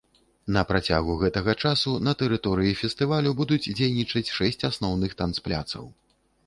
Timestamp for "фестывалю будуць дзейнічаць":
2.81-4.27